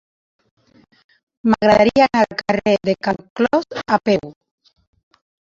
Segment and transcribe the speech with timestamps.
[1.53, 4.35] M'agradaria anar al carrer de Can Clos a peu.